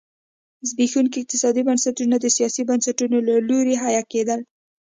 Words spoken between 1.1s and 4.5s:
اقتصادي بنسټونه د سیاسي بنسټونو له لوري حیه کېدل.